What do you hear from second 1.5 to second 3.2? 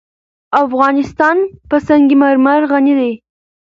په سنگ مرمر غني دی.